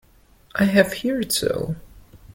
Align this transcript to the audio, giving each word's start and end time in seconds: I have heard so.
I 0.55 0.63
have 0.63 1.03
heard 1.03 1.31
so. 1.31 1.75